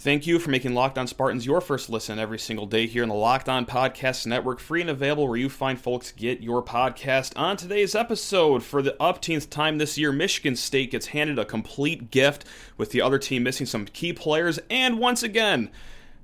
[0.00, 3.08] Thank you for making Locked On Spartans your first listen every single day here in
[3.08, 7.32] the Locked On Podcast Network, free and available where you find folks get your podcast.
[7.36, 12.12] On today's episode, for the upteenth time this year, Michigan State gets handed a complete
[12.12, 12.44] gift
[12.76, 15.68] with the other team missing some key players, and once again,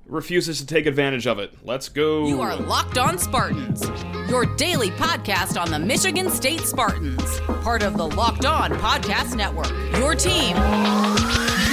[0.05, 1.53] refuses to take advantage of it.
[1.61, 2.29] Let's go.
[2.29, 3.89] You are Locked On Spartans,
[4.29, 9.69] your daily podcast on the Michigan State Spartans, part of the Locked On Podcast Network.
[9.99, 10.55] Your team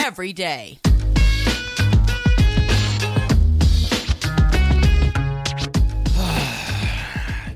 [0.04, 0.80] every day.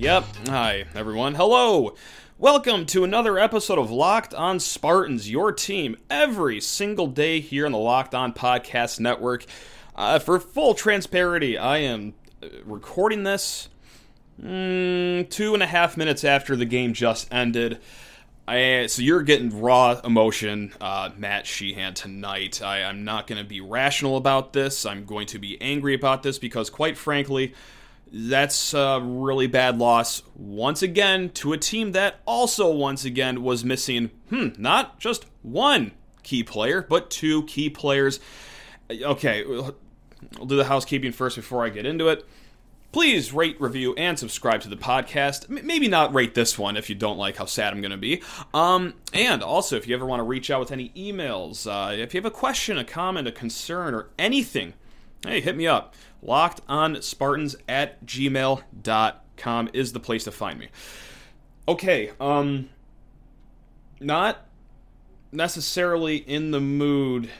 [0.07, 0.25] Yep.
[0.47, 1.35] Hi, everyone.
[1.35, 1.97] Hello.
[2.39, 7.73] Welcome to another episode of Locked On Spartans, your team every single day here on
[7.73, 9.47] the Locked On Podcast Network.
[9.97, 13.69] Uh, for full transparency, I am uh, recording this
[14.41, 17.81] mm, two and a half minutes after the game just ended.
[18.47, 22.63] I, so you're getting raw emotion, uh, Matt Sheehan tonight.
[22.63, 24.87] I, I'm not going to be rational about this.
[24.87, 27.55] I'm going to be angry about this because, quite frankly,
[28.13, 33.65] that's a really bad loss once again to a team that also once again was
[33.65, 38.21] missing, hmm, not just one key player, but two key players.
[38.91, 39.45] Okay,
[40.39, 42.25] I'll do the housekeeping first before I get into it.
[42.93, 45.51] Please rate, review, and subscribe to the podcast.
[45.51, 47.97] M- maybe not rate this one if you don't like how sad I'm going to
[47.99, 48.23] be.
[48.55, 52.15] Um, and also, if you ever want to reach out with any emails, uh, if
[52.15, 54.73] you have a question, a comment, a concern, or anything,
[55.27, 55.95] hey, hit me up.
[56.23, 60.69] Locked on Spartans at gmail.com is the place to find me.
[61.69, 62.69] Okay, um,
[64.01, 64.47] not
[65.33, 67.31] necessarily in the mood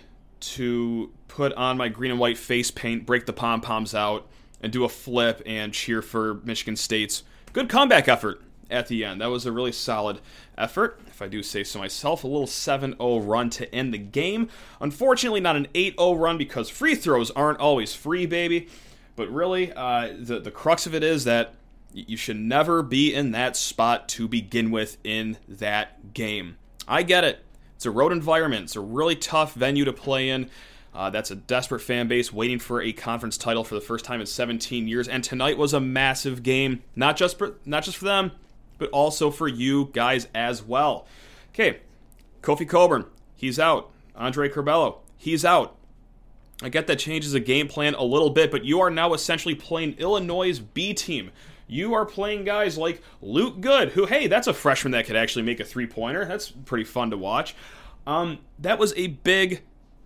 [0.41, 4.27] to put on my green and white face paint, break the pom poms out,
[4.61, 9.21] and do a flip and cheer for Michigan State's good comeback effort at the end.
[9.21, 10.21] That was a really solid
[10.57, 12.25] effort, if I do say so myself.
[12.25, 14.49] A little 7 0 run to end the game.
[14.81, 18.69] Unfortunately, not an 8 0 run because free throws aren't always free, baby.
[19.15, 21.55] But really, uh, the, the crux of it is that
[21.93, 26.57] you should never be in that spot to begin with in that game.
[26.87, 27.43] I get it.
[27.75, 30.51] It's a road environment, it's a really tough venue to play in.
[30.95, 34.19] Uh, that's a desperate fan base waiting for a conference title for the first time
[34.19, 38.07] in 17 years, and tonight was a massive game, not just for, not just for
[38.07, 38.33] them,
[38.79, 41.07] but also for you guys as well.
[41.51, 41.81] Okay,
[42.43, 43.91] Kofi Cockburn, he's out.
[44.15, 45.77] Andre Curbelo, he's out.
[46.63, 49.55] I get that changes the game plan a little bit, but you are now essentially
[49.55, 51.31] playing Illinois' B team.
[51.69, 55.43] You are playing guys like Luke Goode, who, hey, that's a freshman that could actually
[55.43, 56.25] make a three pointer.
[56.25, 57.55] That's pretty fun to watch.
[58.07, 59.63] Um, that was a big,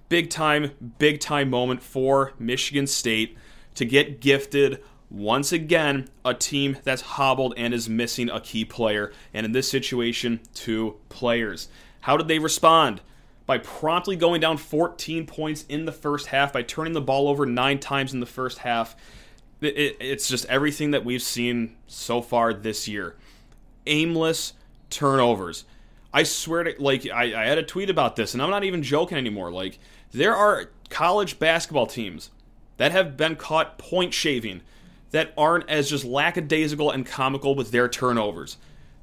[0.09, 3.36] big time, big time moment for Michigan State
[3.75, 9.12] to get gifted once again a team that's hobbled and is missing a key player,
[9.34, 11.69] and in this situation, two players.
[12.03, 13.00] How did they respond?
[13.44, 17.44] By promptly going down 14 points in the first half, by turning the ball over
[17.44, 18.94] nine times in the first half.
[19.60, 23.16] It, it, it's just everything that we've seen so far this year.
[23.87, 24.53] Aimless
[24.88, 25.65] turnovers.
[26.12, 28.82] I swear to like I, I had a tweet about this, and I'm not even
[28.82, 29.50] joking anymore.
[29.50, 29.78] Like
[30.12, 32.31] there are college basketball teams
[32.78, 34.62] that have been caught point shaving
[35.10, 38.56] that aren't as just lackadaisical and comical with their turnovers.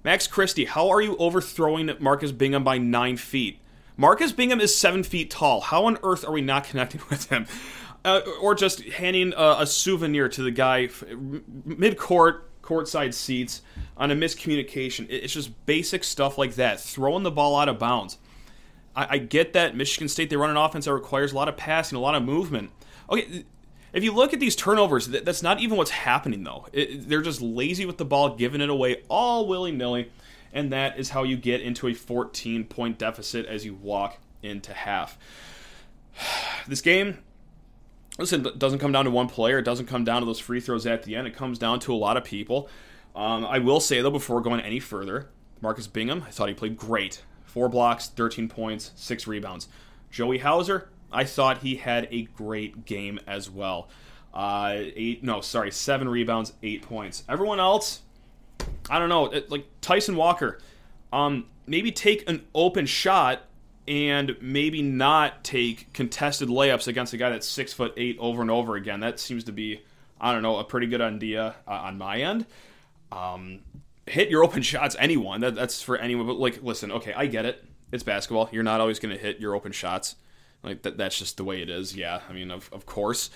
[0.03, 3.59] Max Christie, how are you overthrowing Marcus Bingham by nine feet?
[3.97, 5.59] Marcus Bingham is seven feet tall.
[5.59, 7.47] How on earth are we not connecting with him?
[8.05, 10.87] Uh, or just handing a, a, souvenir to the guy
[11.65, 13.61] mid court, courtside seats
[13.97, 15.07] on a miscommunication.
[15.09, 16.79] It's just basic stuff like that.
[16.79, 18.17] Throwing the ball out of bounds.
[18.95, 21.57] I, I get that Michigan State, they run an offense that requires a lot of
[21.57, 22.69] passing, a lot of movement.
[23.09, 23.43] Okay,
[23.93, 26.67] if you look at these turnovers, that's not even what's happening, though.
[26.73, 30.11] It, they're just lazy with the ball, giving it away all willy nilly,
[30.51, 34.73] and that is how you get into a 14 point deficit as you walk into
[34.73, 35.17] half.
[36.67, 37.19] This game,
[38.17, 39.59] listen, doesn't come down to one player.
[39.59, 41.27] It doesn't come down to those free throws at the end.
[41.27, 42.67] It comes down to a lot of people.
[43.15, 45.29] Um, I will say, though, before going any further,
[45.61, 47.23] Marcus Bingham, I thought he played great.
[47.45, 49.69] Four blocks, 13 points, six rebounds.
[50.11, 53.89] Joey Hauser, I thought he had a great game as well.
[54.33, 57.23] Uh, eight, no, sorry, seven rebounds, eight points.
[57.27, 58.01] Everyone else,
[58.89, 60.59] I don't know, it, like Tyson Walker,
[61.11, 63.41] um, maybe take an open shot
[63.87, 68.51] and maybe not take contested layups against a guy that's six foot eight over and
[68.51, 68.99] over again.
[68.99, 69.81] That seems to be,
[70.19, 72.45] I don't know, a pretty good idea uh, on my end.
[73.11, 73.61] Um,
[74.05, 75.41] hit your open shots, anyone.
[75.41, 76.27] That, that's for anyone.
[76.27, 77.63] But like, listen, okay, I get it.
[77.91, 78.49] It's basketball.
[78.51, 80.15] You're not always going to hit your open shots.
[80.67, 81.95] Like that, that's just the way it is.
[81.95, 83.29] Yeah, I mean, of, of course,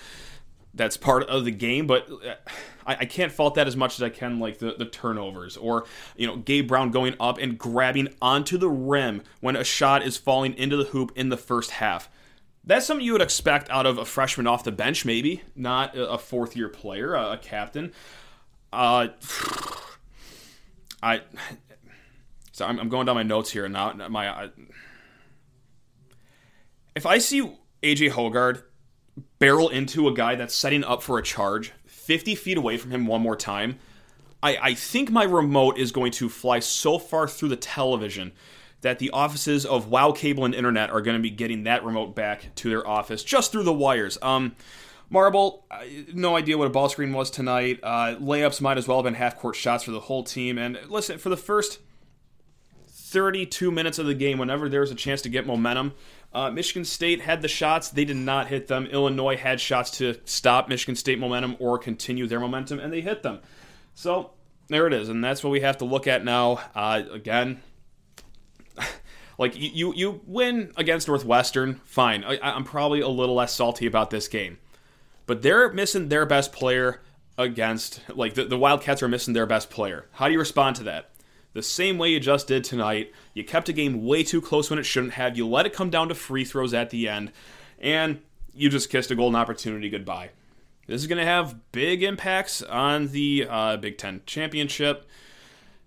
[0.74, 2.34] that's part of the game, but uh,
[2.86, 5.84] I, I can't fault that as much as I can like the, the turnovers or
[6.16, 10.16] you know Gabe Brown going up and grabbing onto the rim when a shot is
[10.16, 12.08] falling into the hoop in the first half.
[12.64, 16.16] That's something you would expect out of a freshman off the bench, maybe not a
[16.16, 17.92] fourth year player, a, captain.
[18.72, 19.08] Uh,
[21.02, 21.22] I
[22.52, 24.28] so I'm, I'm, going down my notes here and now my.
[24.28, 24.50] I,
[26.94, 27.42] if I see
[27.82, 28.62] AJ Hoggard
[29.38, 33.06] barrel into a guy that's setting up for a charge 50 feet away from him
[33.06, 33.78] one more time,
[34.42, 38.32] I, I think my remote is going to fly so far through the television
[38.80, 42.16] that the offices of WoW Cable and Internet are going to be getting that remote
[42.16, 44.18] back to their office just through the wires.
[44.20, 44.56] Um,
[45.08, 45.64] Marble,
[46.12, 47.78] no idea what a ball screen was tonight.
[47.82, 50.58] Uh, layups might as well have been half court shots for the whole team.
[50.58, 51.78] And listen, for the first
[52.88, 55.92] 32 minutes of the game, whenever there was a chance to get momentum,
[56.34, 57.90] uh, Michigan State had the shots.
[57.90, 58.86] They did not hit them.
[58.86, 63.22] Illinois had shots to stop Michigan State momentum or continue their momentum, and they hit
[63.22, 63.40] them.
[63.94, 64.30] So
[64.68, 66.60] there it is, and that's what we have to look at now.
[66.74, 67.62] Uh, again,
[69.38, 72.24] like you, you, win against Northwestern, fine.
[72.24, 74.58] I, I'm probably a little less salty about this game,
[75.26, 77.02] but they're missing their best player
[77.36, 80.06] against like the, the Wildcats are missing their best player.
[80.12, 81.10] How do you respond to that?
[81.52, 83.12] The same way you just did tonight.
[83.34, 85.36] You kept a game way too close when it shouldn't have.
[85.36, 87.32] You let it come down to free throws at the end,
[87.78, 88.20] and
[88.54, 90.30] you just kissed a golden opportunity goodbye.
[90.86, 95.08] This is going to have big impacts on the uh, Big Ten championship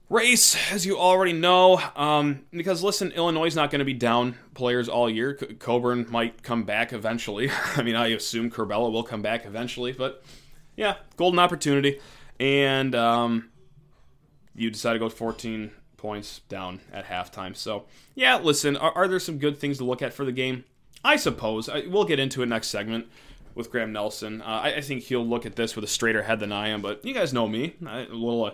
[0.10, 1.82] race, as you already know.
[1.96, 5.38] Um, because listen, Illinois is not going to be down players all year.
[5.40, 7.50] C- Cockburn might come back eventually.
[7.76, 10.24] I mean, I assume Curbelo will come back eventually, but
[10.76, 12.00] yeah, golden opportunity.
[12.40, 13.50] And um,
[14.56, 17.56] you decide to go 14 points down at halftime.
[17.56, 20.64] So, yeah, listen, are, are there some good things to look at for the game?
[21.04, 21.70] I suppose.
[21.70, 23.08] I, we'll get into it next segment
[23.54, 24.42] with Graham Nelson.
[24.42, 26.82] Uh, I, I, think he'll look at this with a straighter head than I am,
[26.82, 27.76] but you guys know me.
[27.86, 28.52] I, a little uh,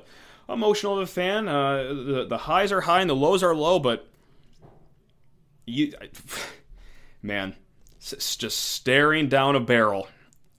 [0.54, 1.48] emotional of a fan.
[1.48, 4.08] Uh, the, the highs are high and the lows are low, but
[5.66, 5.94] you,
[7.22, 7.56] man,
[8.00, 10.08] just staring down a barrel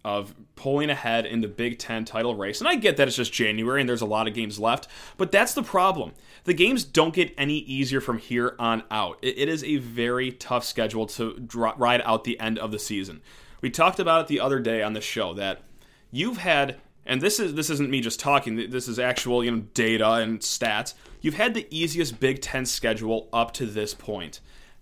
[0.04, 2.60] of pulling ahead in the Big Ten title race.
[2.60, 4.86] And I get that it's just January and there's a lot of games left,
[5.16, 6.12] but that's the problem.
[6.44, 9.18] The games don't get any easier from here on out.
[9.22, 13.22] it is a very tough schedule to ride out the end of the season.
[13.60, 15.62] We talked about it the other day on the show that
[16.12, 19.64] you've had and this is this isn't me just talking this is actual you know
[19.74, 24.38] data and stats you've had the easiest big 10 schedule up to this point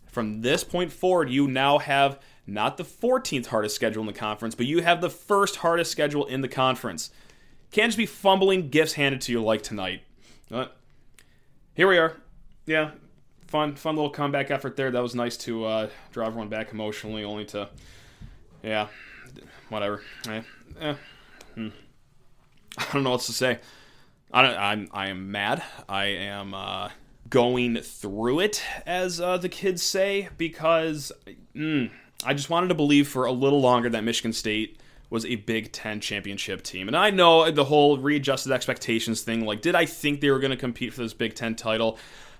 [0.08, 4.54] from this point forward you now have not the 14th hardest schedule in the conference,
[4.54, 7.10] but you have the first hardest schedule in the conference.
[7.70, 10.02] Can't just be fumbling gifts handed to you like tonight.
[10.50, 10.66] Uh,
[11.74, 12.16] here we are.
[12.66, 12.90] Yeah,
[13.46, 14.90] fun, fun little comeback effort there.
[14.90, 17.68] That was nice to uh, draw everyone back emotionally, only to,
[18.62, 18.88] yeah,
[19.68, 20.02] whatever.
[20.28, 20.42] Eh,
[20.80, 20.94] eh,
[21.54, 21.68] hmm.
[22.78, 23.58] I don't know what else to say.
[24.32, 25.62] I don't, I'm I am mad.
[25.88, 26.90] I am uh,
[27.28, 31.12] going through it, as uh, the kids say, because.
[31.54, 31.90] Mm,
[32.24, 35.72] I just wanted to believe for a little longer that Michigan State was a Big
[35.72, 36.86] Ten championship team.
[36.86, 39.44] And I know the whole readjusted expectations thing.
[39.44, 41.98] Like, did I think they were going to compete for this Big Ten title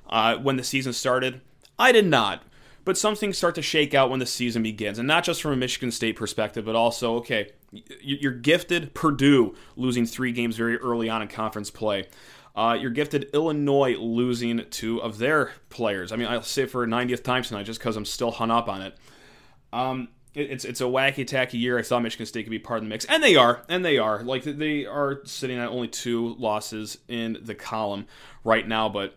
[0.08, 1.40] uh, when the season started?
[1.78, 2.44] I did not.
[2.84, 4.98] But some things start to shake out when the season begins.
[4.98, 7.50] And not just from a Michigan State perspective, but also, okay,
[8.00, 12.06] you're gifted Purdue losing three games very early on in conference play.
[12.56, 16.10] Uh, you're gifted Illinois losing two of their players.
[16.10, 18.68] I mean, I'll say for a 90th time tonight just because I'm still hung up
[18.68, 18.96] on it.
[19.72, 21.78] Um, it's it's a wacky tacky year.
[21.78, 23.98] I thought Michigan State could be part of the mix, and they are, and they
[23.98, 24.22] are.
[24.22, 28.06] Like they are sitting at only two losses in the column
[28.44, 29.16] right now, but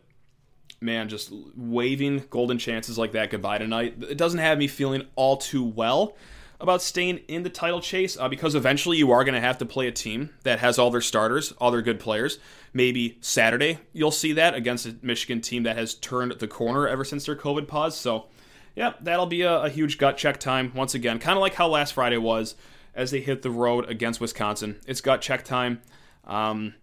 [0.82, 3.96] man, just waving golden chances like that goodbye tonight.
[4.10, 6.16] It doesn't have me feeling all too well
[6.60, 9.66] about staying in the title chase uh, because eventually you are going to have to
[9.66, 12.40] play a team that has all their starters, all their good players.
[12.74, 17.04] Maybe Saturday you'll see that against a Michigan team that has turned the corner ever
[17.04, 17.98] since their COVID pause.
[17.98, 18.28] So
[18.76, 21.20] yeah, that'll be a, a huge gut check time once again.
[21.20, 22.56] Kind of like how last Friday was
[22.96, 24.80] as they hit the road against Wisconsin.
[24.88, 25.82] It's gut check time.
[26.26, 26.76] Um,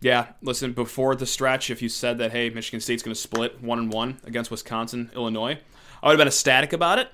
[0.00, 3.62] yeah, listen, before the stretch, if you said that, hey, Michigan State's going to split
[3.62, 5.58] one and one against Wisconsin, Illinois,
[6.02, 7.08] I would have been ecstatic about it.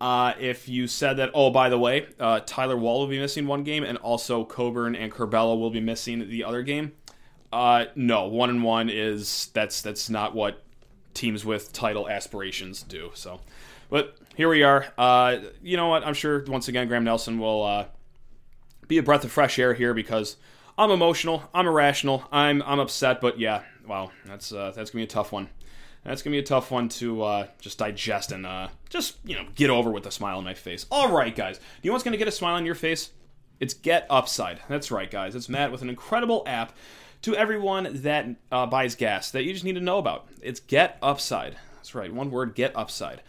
[0.00, 3.46] Uh, if you said that, oh, by the way, uh, Tyler Wahl will be missing
[3.46, 6.92] one game, and also Cockburn and Curbelo will be missing the other game.
[7.52, 10.64] Uh, no, one and one is that's that's not what
[11.14, 13.10] teams with title aspirations do.
[13.14, 13.40] So,
[13.90, 14.86] but here we are.
[14.96, 16.04] Uh, you know what?
[16.06, 17.86] I'm sure once again Graham Nelson will uh,
[18.88, 20.36] be a breath of fresh air here because
[20.76, 23.20] I'm emotional, I'm irrational, I'm I'm upset.
[23.20, 25.48] But yeah, wow, that's uh, that's gonna be a tough one.
[26.04, 29.46] That's gonna be a tough one to uh, just digest and uh, just you know
[29.54, 30.86] get over with a smile on my face.
[30.90, 31.58] All right, guys.
[31.58, 33.10] Do you know what's gonna get a smile on your face?
[33.60, 34.60] It's Get Upside.
[34.68, 35.36] That's right, guys.
[35.36, 36.72] It's Matt with an incredible app
[37.22, 40.28] to everyone that uh, buys gas that you just need to know about.
[40.42, 41.56] It's Get Upside.
[41.76, 43.22] That's right, one word, Get Upside.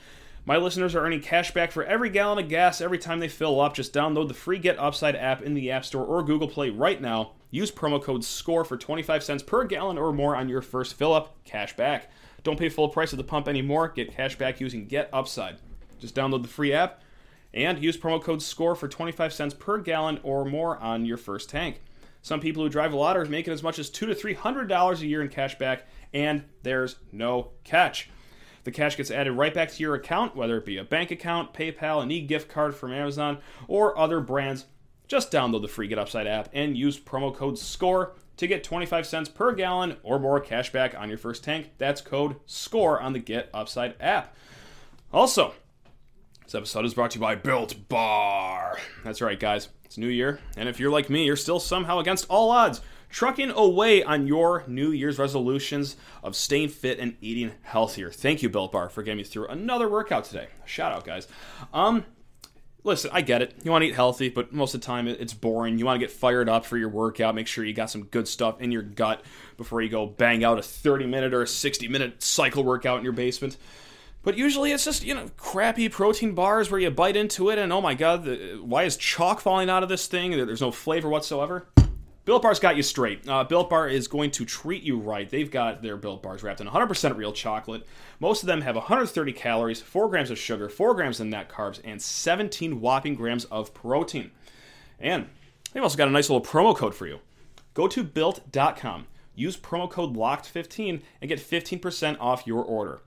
[0.46, 3.62] My listeners are earning cash back for every gallon of gas every time they fill
[3.62, 3.76] up.
[3.76, 7.00] Just download the free Get Upside app in the App Store or Google Play right
[7.00, 7.32] now.
[7.50, 11.14] Use promo code SCORE for 25 cents per gallon or more on your first fill
[11.14, 11.36] up.
[11.46, 12.10] Cash back.
[12.44, 13.88] Don't pay full price at the pump anymore.
[13.88, 15.58] Get cash back using Get Upside.
[16.00, 17.02] Just download the free app
[17.54, 21.50] and use promo code SCORE for 25 cents per gallon or more on your first
[21.50, 21.82] tank.
[22.24, 24.70] Some people who drive a lot are making as much as two to three hundred
[24.70, 28.10] dollars a year in cash back, and there's no catch.
[28.64, 31.54] The cash gets added right back to your account, whether it be a bank account,
[31.54, 34.66] PayPal, an e-gift card from Amazon, or other brands.
[35.10, 39.06] Just download the free Get Upside app and use promo code SCORE to get 25
[39.06, 41.72] cents per gallon or more cash back on your first tank.
[41.78, 44.34] That's code SCORE on the Get Upside app.
[45.12, 45.54] Also,
[46.44, 48.78] this episode is brought to you by Built Bar.
[49.04, 49.70] That's right, guys.
[49.86, 53.52] It's New Year, and if you're like me, you're still somehow against all odds trucking
[53.52, 58.12] away on your New Year's resolutions of staying fit and eating healthier.
[58.12, 60.48] Thank you, Built Bar, for getting me through another workout today.
[60.66, 61.28] Shout out, guys.
[61.74, 62.06] Um,
[62.84, 63.54] listen, I get it.
[63.64, 65.78] You want to eat healthy, but most of the time it's boring.
[65.78, 67.36] You want to get fired up for your workout.
[67.36, 69.24] Make sure you got some good stuff in your gut
[69.58, 73.04] before you go bang out a 30 minute or a 60 minute cycle workout in
[73.04, 73.58] your basement.
[74.24, 77.72] But usually it's just, you know, crappy protein bars where you bite into it and
[77.74, 80.32] oh my god, the, why is chalk falling out of this thing?
[80.32, 81.68] There's no flavor whatsoever.
[82.26, 83.28] Built Bar's got you straight.
[83.28, 85.30] Uh, Built Bar is going to treat you right.
[85.30, 87.86] They've got their Built Bars wrapped in 100% real chocolate.
[88.22, 91.82] Most of them have 130 calories, 4 grams of sugar, 4 grams of net carbs,
[91.84, 94.32] and 17 whopping grams of protein.
[95.02, 95.28] And
[95.74, 97.20] they've also got a nice little promo code for you.
[97.74, 103.02] Go to built.com, use promo code LOCKED15, and get 15% off your order.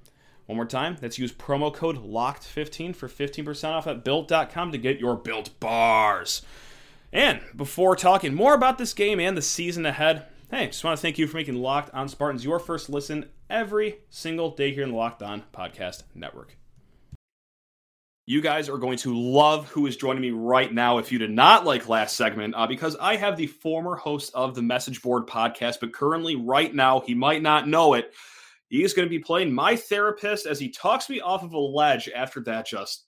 [0.47, 5.01] One more time, let's use promo code LOCKED15 for 15% off at built.com to get
[5.01, 6.43] your built bars.
[7.13, 11.03] And before talking more about this game and the season ahead, hey, just want to
[11.03, 14.91] thank you for making Locked On Spartans your first listen every single day here in
[14.91, 16.57] the Locked On Podcast Network.
[18.29, 21.31] You guys are going to love who is joining me right now if you did
[21.31, 25.27] not like last segment, uh, because I have the former host of the Message Board
[25.27, 28.13] podcast, but currently, right now, he might not know it.
[28.69, 31.59] He is going to be playing my therapist as he talks me off of a
[31.59, 33.05] ledge after that just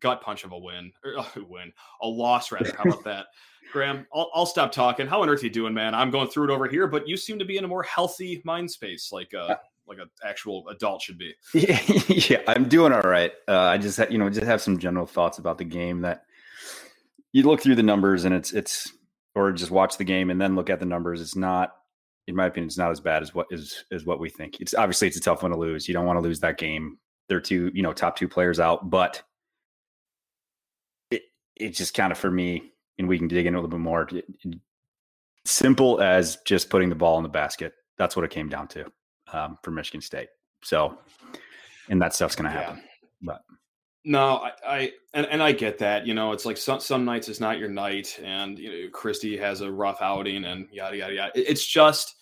[0.00, 2.72] gut punch of a win or uh, win a loss rather.
[2.76, 3.26] How about that,
[3.72, 4.06] Graham?
[4.14, 5.06] I'll, I'll, stop talking.
[5.06, 5.94] How on earth are you doing, man?
[5.94, 8.40] I'm going through it over here, but you seem to be in a more healthy
[8.44, 9.56] mind space, like uh, uh
[9.86, 11.34] like an actual adult should be.
[11.54, 13.32] Yeah, yeah I'm doing all right.
[13.48, 16.24] Uh, I just you know just have some general thoughts about the game that
[17.32, 18.92] you look through the numbers and it's it's
[19.34, 21.20] or just watch the game and then look at the numbers.
[21.20, 21.74] It's not
[22.26, 24.60] in my opinion, it's not as bad as what is is what we think.
[24.60, 25.86] It's obviously it's a tough one to lose.
[25.88, 26.98] You don't want to lose that game.
[27.28, 29.22] They're two, you know, top two players out, but
[31.10, 31.22] it
[31.56, 34.08] it's just kind of for me, and we can dig in a little bit more.
[35.44, 37.74] Simple as just putting the ball in the basket.
[37.98, 38.90] That's what it came down to
[39.32, 40.28] um, for Michigan State.
[40.62, 40.98] So,
[41.90, 42.78] and that stuff's going to happen.
[42.78, 42.82] Yeah.
[43.20, 43.42] But
[44.04, 46.06] no, I, I and, and I get that.
[46.06, 49.36] You know, it's like some some nights it's not your night, and you know, Christie
[49.38, 51.32] has a rough outing, and yada yada yada.
[51.34, 52.14] It's just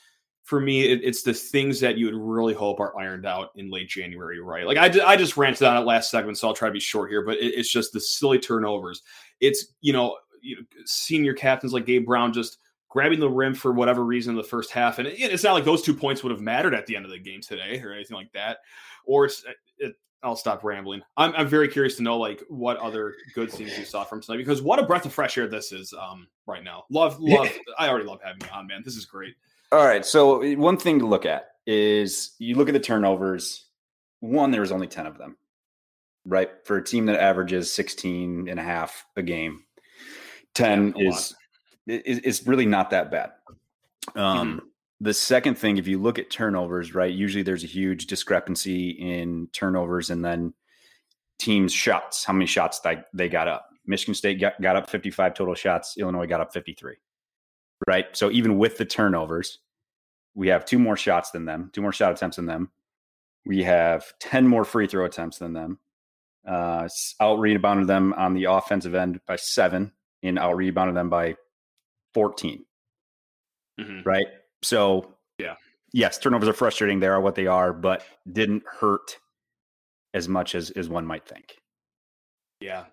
[0.44, 3.70] for me, it, it's the things that you would really hope are ironed out in
[3.70, 4.66] late January, right?
[4.66, 7.10] Like I, I just ranted on it last segment, so I'll try to be short
[7.10, 9.02] here, but it, it's just the silly turnovers.
[9.40, 12.58] It's you know, you know, senior captains like Gabe Brown just
[12.88, 15.64] grabbing the rim for whatever reason in the first half, and it, it's not like
[15.64, 18.16] those two points would have mattered at the end of the game today or anything
[18.16, 18.58] like that.
[19.04, 19.44] Or it's,
[19.78, 21.02] it, I'll stop rambling.
[21.17, 24.38] I'm, I'm very curious to know like what other good things you saw from tonight
[24.38, 26.85] because what a breath of fresh air this is um, right now.
[26.91, 27.50] Love, love.
[27.79, 28.83] I already love having you on, man.
[28.85, 29.35] This is great.
[29.73, 30.07] All right.
[30.07, 33.67] So one thing to look at is you look at the turnovers.
[34.21, 35.37] One, there was only 10 of them,
[36.25, 36.50] right?
[36.64, 39.64] For a team that averages 16 and a half a game,
[40.55, 41.35] 10 yeah, is,
[41.87, 43.33] is, is really not that bad.
[44.14, 44.67] Um, mm-hmm.
[45.02, 49.49] The second thing, if you look at turnovers, right, usually there's a huge discrepancy in
[49.52, 50.54] turnovers and then
[51.38, 53.68] teams' shots, how many shots they, they got up.
[53.85, 56.97] Michigan State got, got up 55 total shots, Illinois got up 53
[57.87, 58.06] right?
[58.16, 59.59] So even with the turnovers,
[60.35, 62.71] we have two more shots than them, two more shot attempts than them.
[63.44, 65.78] We have 10 more free throw attempts than them.
[66.47, 66.88] Uh,
[67.21, 69.92] out rebounded them on the offensive end by seven,
[70.23, 71.37] and out rebounded them by
[72.14, 72.64] 14.
[73.80, 74.09] Mm-hmm.
[74.09, 74.26] Right.
[74.62, 75.54] So, yeah.
[75.92, 77.00] Yes, turnovers are frustrating.
[77.00, 79.19] They are what they are, but didn't hurt
[80.14, 81.57] as much as, as one might think.
[82.61, 82.85] Yeah.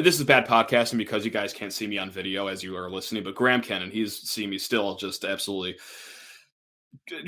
[0.00, 2.88] This is bad podcasting because you guys can't see me on video as you are
[2.88, 5.76] listening, but Graham can, and he's seeing me still just absolutely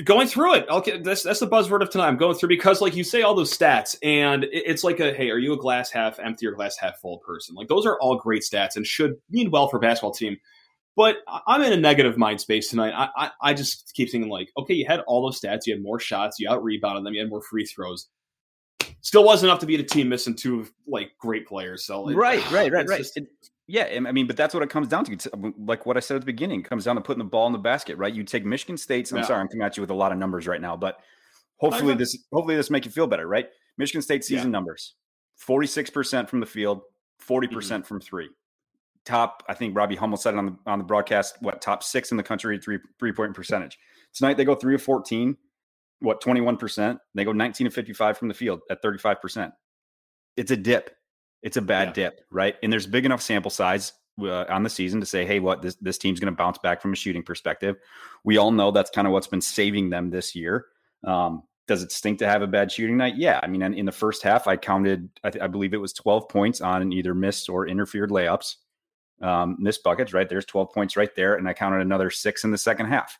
[0.03, 0.69] going through it.
[0.69, 2.07] Okay, that's that's the buzzword of tonight.
[2.07, 5.29] I'm going through because, like you say, all those stats, and it's like a hey,
[5.29, 7.55] are you a glass half empty or glass half full person?
[7.55, 10.37] Like those are all great stats and should mean well for basketball team.
[10.95, 12.93] But I'm in a negative mind space tonight.
[12.95, 15.81] I, I, I just keep thinking like, okay, you had all those stats, you had
[15.81, 18.09] more shots, you out rebounded them, you had more free throws
[19.03, 21.85] still wasn't enough to beat a team missing two like great players.
[21.85, 22.97] So it, right, right, right, right.
[22.97, 23.27] Just, it,
[23.67, 25.13] yeah, I mean, but that's what it comes down to.
[25.13, 27.47] It's like what I said at the beginning, it comes down to putting the ball
[27.47, 28.13] in the basket, right?
[28.13, 29.11] You take Michigan State's.
[29.11, 29.25] I'm yeah.
[29.25, 30.97] sorry, I'm coming at you with a lot of numbers right now, but
[31.57, 33.47] hopefully this hopefully this make you feel better, right?
[33.77, 34.51] Michigan State season yeah.
[34.51, 34.95] numbers:
[35.37, 36.81] 46 percent from the field,
[37.19, 37.55] 40 mm-hmm.
[37.55, 37.87] percent mm-hmm.
[37.87, 38.29] from three.
[39.05, 41.35] Top, I think Robbie Hummel said it on the on the broadcast.
[41.41, 43.77] What top six in the country three three point percentage?
[44.13, 45.35] Tonight they go three of 14,
[45.99, 46.99] what 21 percent.
[47.13, 49.53] They go 19 of 55 from the field at 35 percent.
[50.37, 50.95] It's a dip
[51.43, 52.05] it's a bad yeah.
[52.05, 52.55] dip, right?
[52.63, 55.75] And there's big enough sample size uh, on the season to say, hey, what this
[55.75, 57.75] this team's going to bounce back from a shooting perspective.
[58.23, 60.65] We all know that's kind of what's been saving them this year.
[61.03, 63.15] Um, does it stink to have a bad shooting night?
[63.17, 63.39] Yeah.
[63.43, 66.27] I mean, in the first half, I counted, I, th- I believe it was 12
[66.27, 68.55] points on either missed or interfered layups,
[69.21, 70.27] um, missed buckets, right?
[70.27, 71.35] There's 12 points right there.
[71.35, 73.17] And I counted another six in the second half.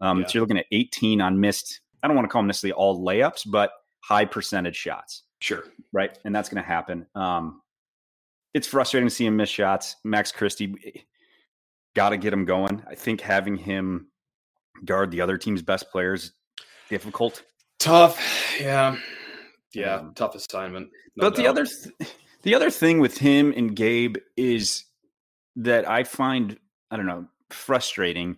[0.00, 0.26] Um, yeah.
[0.26, 3.04] So you're looking at 18 on missed, I don't want to call them necessarily all
[3.04, 5.24] layups, but high percentage shots.
[5.40, 5.64] Sure.
[5.92, 6.18] Right.
[6.24, 7.06] And that's going to happen.
[7.14, 7.62] Um,
[8.54, 9.96] it's frustrating to see him miss shots.
[10.04, 11.06] Max Christie,
[11.94, 12.82] got to get him going.
[12.88, 14.08] I think having him
[14.84, 16.32] guard the other team's best players
[16.88, 17.42] difficult.
[17.78, 18.20] Tough.
[18.60, 18.96] Yeah.
[19.72, 19.96] Yeah.
[19.96, 20.90] Um, tough assignment.
[21.16, 21.42] No but doubt.
[21.42, 24.84] the other, th- the other thing with him and Gabe is
[25.56, 26.58] that I find,
[26.90, 28.36] I don't know, frustrating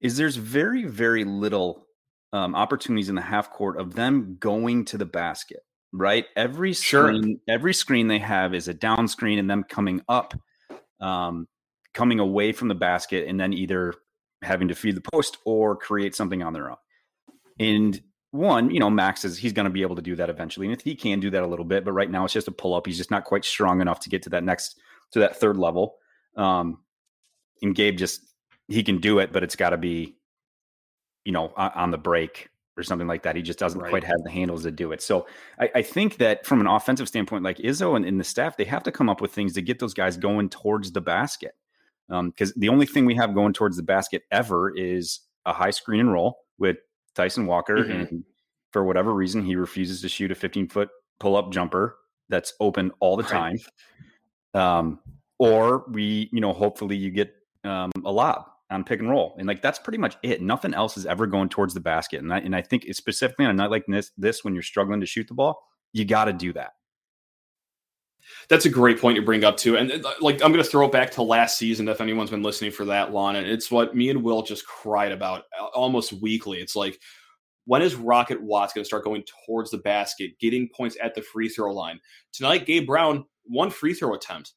[0.00, 1.86] is there's very, very little
[2.32, 6.26] um, opportunities in the half court of them going to the basket right?
[6.36, 7.34] Every screen, sure.
[7.48, 10.34] every screen they have is a down screen and them coming up,
[11.00, 11.46] um,
[11.94, 13.94] coming away from the basket, and then either
[14.42, 16.76] having to feed the post or create something on their own.
[17.60, 20.66] And one, you know, Max is he's going to be able to do that eventually,
[20.66, 22.52] and if he can do that a little bit, but right now it's just a
[22.52, 22.86] pull up.
[22.86, 24.80] He's just not quite strong enough to get to that next
[25.12, 25.96] to that third level.
[26.36, 26.78] Um,
[27.60, 28.20] and Gabe just
[28.68, 30.16] he can do it, but it's got to be,
[31.24, 33.36] you know, on the break or something like that.
[33.36, 33.90] He just doesn't right.
[33.90, 35.02] quite have the handles to do it.
[35.02, 35.26] So
[35.60, 38.64] I, I think that from an offensive standpoint, like Izzo and, and, the staff, they
[38.64, 41.54] have to come up with things to get those guys going towards the basket.
[42.08, 45.52] Um, because um, the only thing we have going towards the basket ever is a
[45.52, 46.78] high screen and roll with
[47.14, 47.76] Tyson Walker.
[47.76, 47.90] Mm-hmm.
[47.92, 48.24] And
[48.72, 50.88] for whatever reason, he refuses to shoot a 15 foot
[51.20, 51.96] pull up jumper
[52.28, 53.56] that's open all the time.
[54.54, 54.78] Right.
[54.78, 54.98] Um,
[55.42, 59.34] or we, you know, hopefully you get um, a lob on pick and roll.
[59.40, 60.40] And like that's pretty much it.
[60.40, 62.22] Nothing else is ever going towards the basket.
[62.22, 65.00] And I, and I think specifically on a night like this, this when you're struggling
[65.00, 65.60] to shoot the ball,
[65.92, 66.74] you got to do that.
[68.48, 69.76] That's a great point you bring up too.
[69.76, 72.44] And uh, like I'm going to throw it back to last season if anyone's been
[72.44, 73.34] listening for that long.
[73.34, 76.60] And it's what me and Will just cried about uh, almost weekly.
[76.60, 77.00] It's like
[77.64, 81.22] when is Rocket Watts going to start going towards the basket, getting points at the
[81.22, 81.98] free throw line?
[82.32, 84.52] Tonight, Gabe Brown one free throw attempt.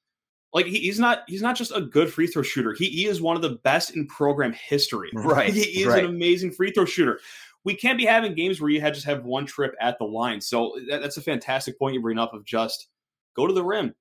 [0.55, 2.73] Like he, he's not he's not just a good free throw shooter.
[2.73, 5.11] He, he is one of the best in program history.
[5.13, 5.53] Right.
[5.53, 6.05] He is right.
[6.05, 7.19] an amazing free throw shooter.
[7.65, 10.39] We can't be having games where you had just have one trip at the line.
[10.39, 12.87] So that, that's a fantastic point you bring up of just
[13.35, 13.93] go to the rim,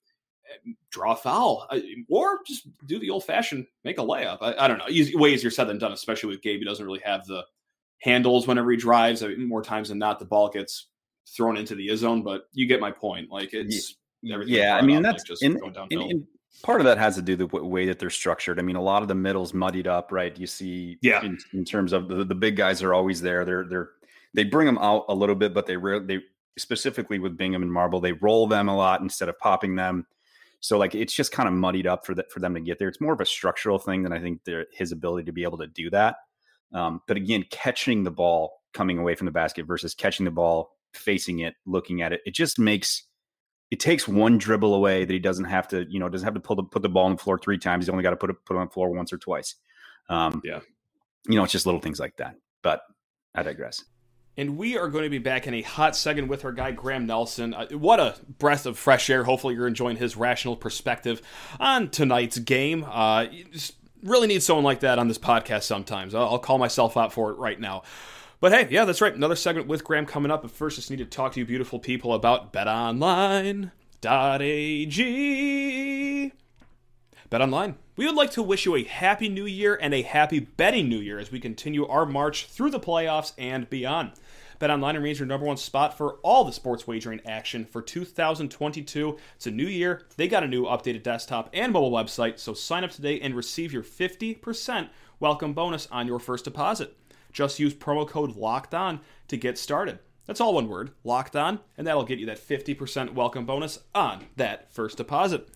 [0.91, 4.39] draw a foul, uh, or just do the old fashioned make a layup.
[4.41, 4.89] I, I don't know.
[4.89, 6.61] Easy, way easier said than done, especially with Gabe.
[6.61, 7.43] He doesn't really have the
[7.99, 9.25] handles whenever he drives.
[9.25, 10.87] I mean, more times than not, the ball gets
[11.35, 12.23] thrown into the zone.
[12.23, 13.29] But you get my point.
[13.29, 14.77] Like it's yeah.
[14.77, 15.59] I mean, that's like just in,
[15.91, 16.27] in, in,
[16.63, 18.59] part of that has to do with the way that they're structured.
[18.59, 20.37] I mean, a lot of the middles muddied up, right?
[20.39, 23.45] You see, yeah, in, in terms of the, the big guys are always there.
[23.45, 23.91] They're they're
[24.35, 26.21] they bring them out a little bit, but they rarely they
[26.57, 30.07] specifically with Bingham and Marble, they roll them a lot instead of popping them.
[30.61, 32.89] So like it's just kind of muddied up for that for them to get there.
[32.89, 35.59] It's more of a structural thing than I think their, his ability to be able
[35.59, 36.17] to do that.
[36.73, 40.77] Um, but again, catching the ball coming away from the basket versus catching the ball
[40.93, 43.05] facing it, looking at it, it just makes
[43.71, 46.41] it takes one dribble away that he doesn't have to, you know, doesn't have to
[46.41, 47.85] pull the, put the ball on the floor three times.
[47.85, 49.57] He's only got to put it put it on the floor once or twice.
[50.09, 50.61] Um, yeah,
[51.27, 52.37] you know, it's just little things like that.
[52.63, 52.83] But
[53.35, 53.85] I digress.
[54.37, 57.07] And we are going to be back in a hot second with our guy Graham
[57.07, 57.55] Nelson.
[57.55, 59.23] Uh, what a breath of fresh air!
[59.25, 61.23] Hopefully, you're enjoying his rational perspective
[61.61, 62.85] on tonight's game.
[62.89, 63.27] Uh,
[64.03, 66.15] really need someone like that on this podcast sometimes.
[66.15, 67.85] I'll, I'll call myself out for it right now.
[68.41, 69.15] But hey, yeah, that's right.
[69.15, 70.43] Another segment with Graham coming up.
[70.43, 73.71] But first, just need to talk to you, beautiful people, about betonline.ag.
[77.31, 77.75] BetOnline.
[77.97, 80.99] We would like to wish you a happy new year and a happy betting new
[80.99, 84.13] year as we continue our march through the playoffs and beyond.
[84.61, 89.19] BetOnline remains your number one spot for all the sports wagering action for 2022.
[89.37, 90.07] It's a new year.
[90.17, 93.73] They got a new updated desktop and mobile website, so sign up today and receive
[93.73, 96.97] your 50% welcome bonus on your first deposit.
[97.35, 99.99] Just use promo code LOCKED ON to get started.
[100.25, 104.25] That's all one word, locked on, and that'll get you that 50% welcome bonus on
[104.37, 105.49] that first deposit.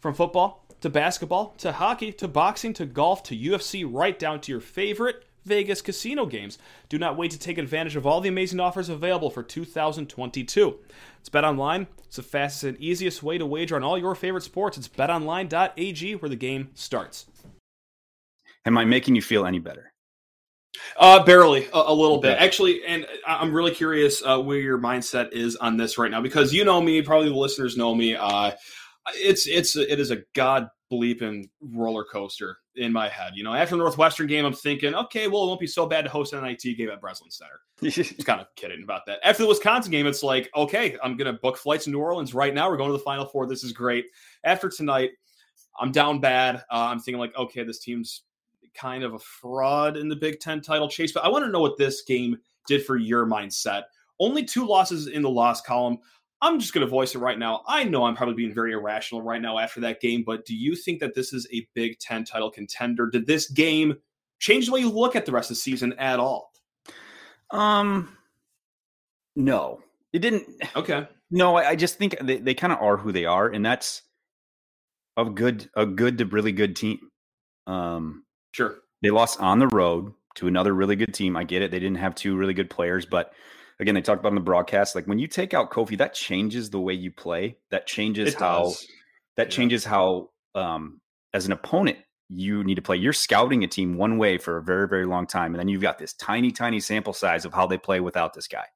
[0.00, 4.52] From football to basketball to hockey to boxing to golf to UFC, right down to
[4.52, 6.56] your favorite Vegas casino games.
[6.88, 10.78] Do not wait to take advantage of all the amazing offers available for 2022.
[11.20, 11.86] It's Bet Online.
[12.06, 14.78] It's the fastest and easiest way to wager on all your favorite sports.
[14.78, 17.26] It's betonline.ag where the game starts.
[18.64, 19.93] Am I making you feel any better?
[20.96, 22.84] Uh, barely, a, a little bit, actually.
[22.84, 26.64] And I'm really curious uh, where your mindset is on this right now because you
[26.64, 28.16] know me, probably the listeners know me.
[28.16, 28.52] Uh,
[29.14, 33.32] it's it's it is a god bleeping roller coaster in my head.
[33.34, 36.04] You know, after the Northwestern game, I'm thinking, okay, well, it won't be so bad
[36.04, 37.60] to host an NIT game at Breslin Center.
[37.82, 39.20] Just kind of kidding about that.
[39.22, 42.54] After the Wisconsin game, it's like, okay, I'm gonna book flights to New Orleans right
[42.54, 42.70] now.
[42.70, 43.46] We're going to the Final Four.
[43.46, 44.06] This is great.
[44.44, 45.10] After tonight,
[45.78, 46.56] I'm down bad.
[46.70, 48.22] Uh, I'm thinking like, okay, this team's
[48.74, 51.12] kind of a fraud in the Big Ten title chase.
[51.12, 53.82] But I want to know what this game did for your mindset.
[54.20, 55.98] Only two losses in the loss column.
[56.40, 57.62] I'm just going to voice it right now.
[57.66, 60.76] I know I'm probably being very irrational right now after that game, but do you
[60.76, 63.08] think that this is a Big Ten title contender?
[63.08, 63.96] Did this game
[64.40, 66.52] change the way you look at the rest of the season at all?
[67.50, 68.16] Um,
[69.36, 69.80] no,
[70.12, 70.46] it didn't.
[70.76, 71.08] Okay.
[71.30, 74.02] No, I, I just think they, they kind of are who they are, and that's
[75.16, 76.98] a good, a good to really good team.
[77.66, 78.23] Um,
[78.54, 78.76] Sure.
[79.02, 81.36] They lost on the road to another really good team.
[81.36, 81.72] I get it.
[81.72, 83.32] They didn't have two really good players, but
[83.80, 84.94] again, they talked about in the broadcast.
[84.94, 87.56] Like when you take out Kofi, that changes the way you play.
[87.70, 88.72] That changes how
[89.36, 89.56] that Yeah.
[89.56, 91.00] changes how um
[91.32, 92.96] as an opponent you need to play.
[92.96, 95.52] You're scouting a team one way for a very, very long time.
[95.52, 98.46] And then you've got this tiny, tiny sample size of how they play without this
[98.46, 98.66] guy.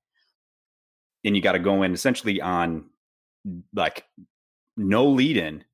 [1.25, 2.91] And you got to go in essentially on
[3.73, 4.05] like
[4.77, 5.65] no lead in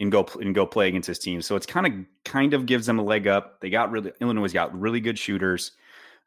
[0.00, 1.42] and go and go play against his team.
[1.42, 1.92] So it's kind of
[2.24, 3.60] kind of gives them a leg up.
[3.60, 5.72] They got really Illinois got really good shooters.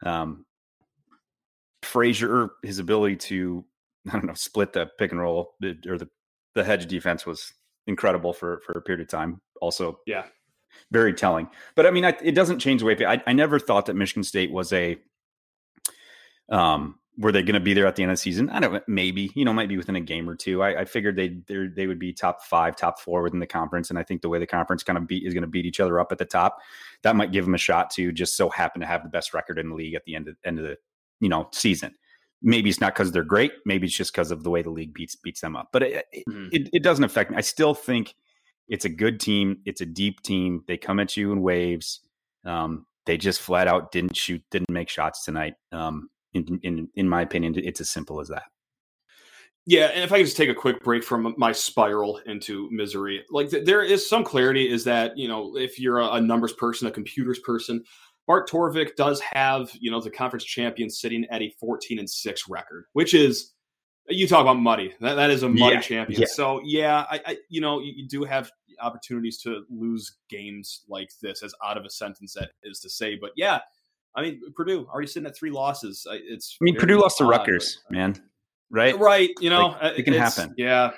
[0.05, 0.45] Um,
[1.81, 3.65] Frazier, his ability to
[4.09, 5.55] I don't know split the pick and roll
[5.87, 6.09] or the
[6.55, 7.51] the hedge defense was
[7.87, 9.41] incredible for for a period of time.
[9.59, 10.25] Also, Yeah.
[10.91, 11.49] very telling.
[11.75, 14.23] But I mean, I, it doesn't change the way I, I never thought that Michigan
[14.23, 14.97] State was a
[16.49, 18.49] um were they going to be there at the end of the season?
[18.49, 20.63] I don't know, maybe, you know, might be within a game or two.
[20.63, 23.89] I, I figured they they they would be top five, top four within the conference,
[23.89, 25.79] and I think the way the conference kind of beat is going to beat each
[25.79, 26.57] other up at the top,
[27.03, 29.59] that might give them a shot to just so happen to have the best record
[29.59, 30.77] in the league at the end of end of the
[31.19, 31.93] you know season.
[32.41, 33.53] Maybe it's not because they're great.
[33.65, 35.69] Maybe it's just because of the way the league beats beats them up.
[35.71, 36.49] But it, it, Mhm.
[36.51, 37.37] it, it doesn't affect me.
[37.37, 38.15] I still think
[38.67, 39.59] it's a good team.
[39.65, 40.63] It's a deep team.
[40.67, 42.01] They come at you in waves.
[42.43, 45.53] Um, they just flat out didn't shoot, didn't make shots tonight.
[45.71, 48.43] Um, in, in in my opinion, it's as simple as that.
[49.65, 53.23] Yeah, and if I could just take a quick break from my spiral into misery,
[53.31, 56.53] like th- there is some clarity is that you know if you're a, a numbers
[56.53, 57.81] person, a computers person,
[58.27, 62.49] Bart Torvik does have you know the conference champion sitting at a 14 and six
[62.49, 63.53] record, which is
[64.09, 64.93] you talk about muddy.
[64.99, 66.21] That that is a muddy Yeah, champion.
[66.21, 66.27] yeah.
[66.29, 71.09] So yeah, I, I you know you, you do have opportunities to lose games like
[71.21, 73.59] this, as out of a sentence that is to say, but yeah.
[74.15, 76.05] I mean, Purdue already sitting at three losses.
[76.09, 78.15] It's I mean, Purdue lost to odd, Rutgers, but- man.
[78.69, 78.97] Right?
[78.97, 79.29] Right.
[79.39, 80.53] You know, Like, it can happen.
[80.57, 80.91] Yeah.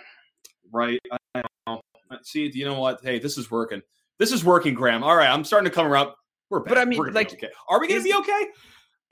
[0.71, 0.99] Right.
[1.33, 1.81] I know.
[2.21, 2.99] See, you know what?
[3.03, 3.81] Hey, this is working.
[4.17, 5.03] This is working, Graham.
[5.03, 6.11] All right, I'm starting to come around.
[6.49, 6.69] We're back.
[6.69, 7.49] But I mean, like, okay.
[7.67, 8.47] are we going to be okay?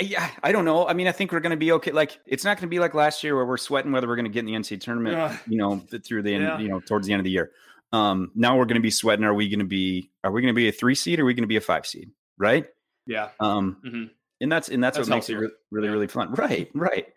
[0.01, 0.87] Yeah, I don't know.
[0.87, 1.91] I mean, I think we're going to be okay.
[1.91, 4.25] Like, it's not going to be like last year where we're sweating whether we're going
[4.25, 5.15] to get in the NCAA tournament.
[5.17, 5.37] Yeah.
[5.47, 6.59] You know, through the end, Yeah.
[6.59, 7.51] you know, towards the end of the year.
[7.91, 9.25] Um, now we're going to be sweating.
[9.25, 10.09] Are we going to be?
[10.23, 11.19] Are we going to be a three seed?
[11.19, 12.11] or Are we going to be a five seed?
[12.37, 12.65] Right.
[13.05, 13.29] Yeah.
[13.39, 14.09] Um, Mhm.
[14.41, 15.49] and that's and that's, That's what makes it healthier.
[15.49, 15.93] re- really Yeah.
[15.93, 16.31] really fun.
[16.33, 17.07] Right, right.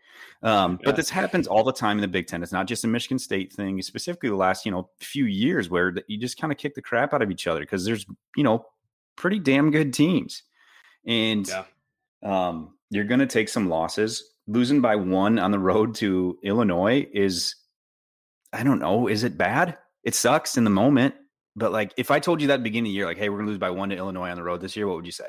[0.42, 0.87] Um, Yeah.
[0.87, 2.42] But this happens all the time in the Big Ten.
[2.42, 3.81] It's not just a Michigan State thing.
[3.83, 7.12] Specifically, the last you know few years where you just kind of kick the crap
[7.14, 8.66] out of each other because there's you know
[9.16, 10.42] pretty damn good teams,
[11.07, 11.64] and Yeah.
[12.22, 14.33] um, you're going to take some losses.
[14.46, 17.57] Losing by one on the road to Illinois is,
[18.53, 19.77] I don't know, is it bad?
[20.05, 21.16] It sucks in the moment,
[21.57, 23.46] but like if I told you that beginning of the year, like, hey, we're going
[23.46, 25.27] to lose by one to Illinois on the road this year, what would you say?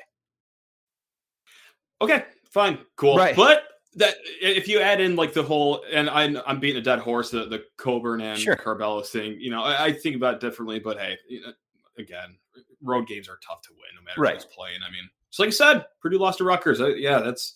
[2.02, 2.26] Okay.
[2.50, 2.80] Fine.
[2.96, 3.16] Cool.
[3.18, 3.36] Right.
[3.36, 3.64] But
[3.96, 7.30] that if you add in like the whole, and I'm I'm beating a dead horse,
[7.32, 8.56] the the Cockburn and Sure.
[8.56, 9.38] Curbelo thing.
[9.40, 10.80] You know, I, I think about it differently.
[10.80, 11.52] But hey, you know,
[11.98, 12.38] again,
[12.84, 14.36] road games are tough to win no matter Right.
[14.36, 14.80] who's playing.
[14.88, 16.80] I mean, just like you said, Purdue lost to Rutgers.
[16.80, 17.54] Uh, yeah, that's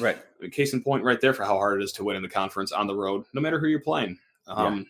[0.00, 0.18] Right.
[0.50, 2.72] case in point right there for how hard it is to win in the conference
[2.72, 4.18] on the road, no matter who you're playing.
[4.46, 4.86] Um,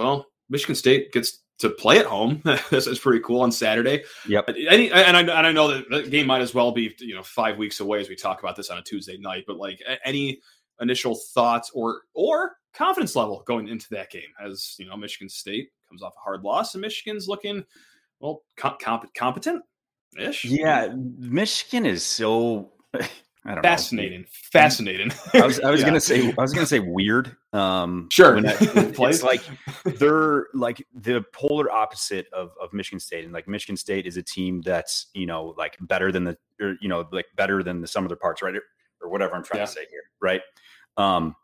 [0.00, 2.42] Well, Michigan State gets to play at home.
[2.70, 4.04] this is pretty cool on Saturday.
[4.28, 4.50] Yep.
[4.68, 7.22] Any, and I and I know that the game might as well be you know
[7.22, 9.44] five weeks away as we talk about this on a Tuesday night.
[9.46, 10.40] But like any
[10.80, 15.70] initial thoughts or or confidence level going into that game as you know Michigan State
[15.88, 17.64] comes off a hard loss and Michigan's looking
[18.20, 19.62] well comp- competent
[20.18, 20.44] ish.
[20.44, 22.72] Yeah, Michigan is so
[23.44, 25.08] I don't fascinating, fascinating.
[25.34, 25.42] know.
[25.42, 25.86] I was I was Yeah.
[25.88, 27.36] gonna say I was gonna say weird.
[27.52, 28.34] Um, Sure.
[28.36, 29.42] when I- it's like
[29.84, 34.22] they're like the polar opposite of of Michigan State, and like Michigan State is a
[34.22, 37.86] team that's you know like better than the or you know, like better than the
[37.88, 38.54] sum of their parts, right?
[38.54, 38.62] Or,
[39.00, 39.66] or whatever I'm trying Yeah.
[39.66, 40.40] to say here, right?
[40.96, 41.34] Um,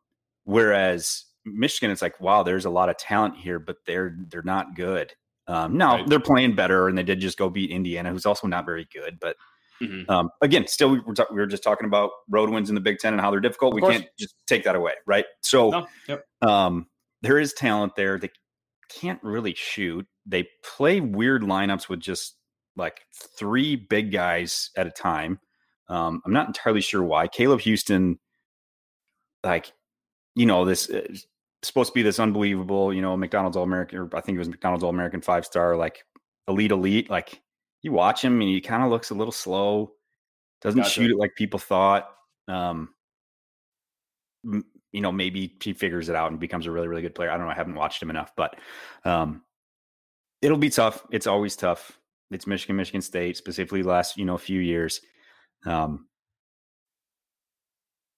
[0.45, 4.77] whereas Michigan, it's like, wow, there's a lot of talent here, but they're they're not
[4.77, 5.13] good.
[5.47, 6.07] Um, no, Right.
[6.07, 9.19] they're playing better, and they did just go beat Indiana, who's also not very good.
[9.21, 9.37] But
[9.81, 10.09] Mhm.
[10.11, 12.81] um, again, still, we were, ta- we were just talking about road wins in the
[12.81, 13.73] Big Ten and how they're difficult.
[13.73, 13.99] Of we course.
[13.99, 15.25] can't just take that away, right?
[15.43, 16.25] So, No, yep.
[16.43, 16.87] um,
[17.23, 18.19] there is talent there.
[18.19, 18.31] They
[18.91, 20.07] can't really shoot.
[20.27, 22.37] They play weird lineups with just
[22.77, 23.01] like
[23.39, 25.41] three big guys at a time.
[25.89, 27.29] Um, I'm not entirely sure why.
[27.29, 28.19] Caleb Houston,
[29.45, 29.73] like,
[30.35, 31.07] you know, this uh,
[31.63, 34.49] supposed to be this unbelievable, you know, McDonald's All American, or I think it was
[34.49, 36.05] McDonald's All American five star, like
[36.47, 37.11] elite, elite.
[37.11, 37.41] Like,
[37.89, 39.93] you watch him and he kind of looks a little slow,
[40.61, 40.91] doesn't Gotcha.
[40.91, 42.11] shoot it like people thought.
[42.47, 42.91] Um,
[44.45, 47.31] m- you know, maybe he figures it out and becomes a really, really good player.
[47.31, 47.53] I don't know.
[47.53, 48.59] I haven't watched him enough, but
[49.05, 49.43] um,
[50.41, 51.07] it'll be tough.
[51.11, 51.99] It's always tough.
[52.31, 55.01] It's Michigan, Michigan State, specifically last, you know, a few years.
[55.67, 56.07] Um,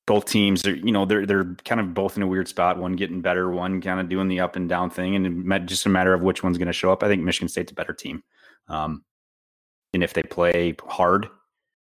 [0.07, 2.79] both teams are, you know, they're they're kind of both in a weird spot.
[2.79, 5.89] One getting better, one kind of doing the up and down thing, and just a
[5.89, 7.05] matter of which one's going to show up.
[7.05, 8.25] I think Michigan State's a better team,
[8.69, 9.05] um,
[9.95, 11.29] and if they play hard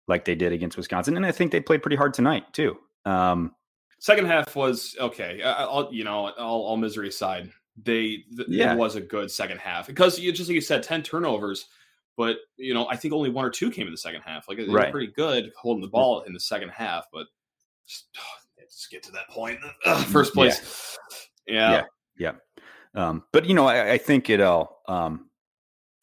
[0.08, 2.78] like they did against Wisconsin, and I think they played pretty hard tonight too.
[3.06, 3.54] Um,
[4.00, 5.42] Second half was okay.
[5.42, 7.50] I'll, you know, all, all misery aside,
[7.84, 8.74] they th- Yeah.
[8.74, 11.66] it was a good second half because you just like you said, ten turnovers,
[12.16, 14.48] but you know, I think only one or two came in the second half.
[14.48, 14.92] Like they were Right.
[14.92, 17.26] pretty good holding the ball in the second half, but
[17.88, 18.06] just,
[18.70, 19.58] just get to that point.
[19.86, 20.98] Ugh, first place,
[21.48, 21.84] yeah,
[22.18, 22.34] Yeah.
[22.94, 24.82] Um, but you know, I, I think it all.
[24.88, 25.30] Um,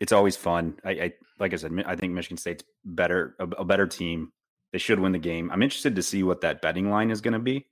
[0.01, 0.79] it's always fun.
[0.85, 4.33] I, I like I said, I think Michigan State's better, a, a better team.
[4.73, 5.51] They should win the game.
[5.51, 7.66] I'm interested to see what that betting line is going to be.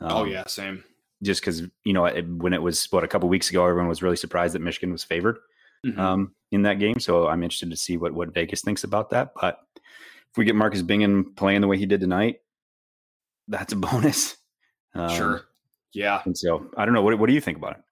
[0.00, 0.84] oh Um, yeah, same.
[1.22, 4.02] just because you know it, when it was what a couple weeks ago, everyone was
[4.02, 5.38] really surprised that Michigan was favored
[5.86, 5.98] Mhm.
[5.98, 6.98] um, in that game.
[7.00, 9.32] So I'm interested to see what what Vegas thinks about that.
[9.40, 12.40] But if we get Marcus Bingham playing the way he did tonight,
[13.48, 14.36] that's a bonus.
[14.94, 15.42] Um, sure,
[15.92, 16.20] yeah.
[16.24, 17.02] And so I don't know.
[17.02, 17.82] What, what do you think about it?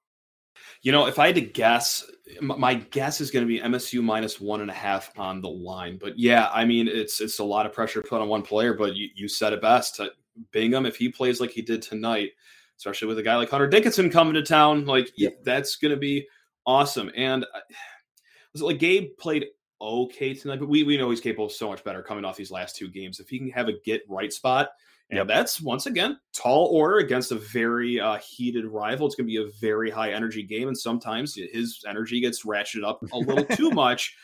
[0.83, 2.05] You know, if I had to guess,
[2.41, 5.99] my guess is going to be MSU minus one and a half on the line.
[6.01, 8.75] But yeah, I mean, it's it's a lot of pressure put on one player.
[8.75, 9.99] But you, you said it best.
[9.99, 10.11] Uh,
[10.53, 12.31] Bingham, if he plays like he did tonight,
[12.77, 15.43] especially with a guy like Hunter Dickinson coming to town, like Yep.
[15.43, 16.29] that's going to be
[16.64, 17.11] awesome.
[17.17, 17.61] And uh,
[18.53, 19.47] was it like Gabe played
[19.81, 20.61] okay tonight?
[20.61, 22.88] But we we know he's capable of so much better coming off these last two
[22.88, 23.19] games.
[23.19, 24.71] If he can have a get right spot.
[25.11, 25.27] And Yep.
[25.29, 29.07] that's once again tall order against a very uh, heated rival.
[29.07, 32.85] It's going to be a very high energy game, and sometimes his energy gets ratcheted
[32.85, 34.14] up a little too much.